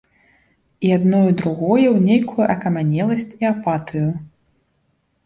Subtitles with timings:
[0.85, 4.09] І адно і другое ў нейкую акамянеласць і апатыю.